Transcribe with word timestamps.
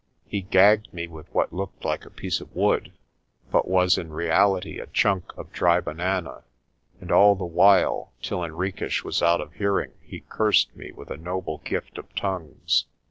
He 0.25 0.41
gagged 0.41 0.91
me 0.95 1.07
with 1.07 1.31
what 1.31 1.53
looked 1.53 1.85
like 1.85 2.07
a 2.07 2.09
piece 2.09 2.41
of 2.41 2.51
wood, 2.55 2.91
but 3.51 3.67
was 3.67 3.99
in 3.99 4.09
reality 4.11 4.79
a 4.79 4.87
chunk 4.87 5.31
of 5.37 5.51
dry 5.51 5.79
banana. 5.79 6.43
And 6.99 7.11
all 7.11 7.35
the 7.35 7.45
while, 7.45 8.11
till 8.19 8.41
Henriques 8.41 9.03
was 9.03 9.21
out 9.21 9.41
of 9.41 9.53
hearing, 9.53 9.91
he 10.01 10.21
cursed 10.21 10.75
me 10.75 10.91
with 10.91 11.11
a 11.11 11.17
noble 11.17 11.59
gift 11.59 11.99
of 11.99 12.15
tongues. 12.15 12.85